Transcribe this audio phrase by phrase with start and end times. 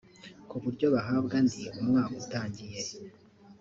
[0.49, 2.79] ku buryo bahabwa andi umwaka utangiye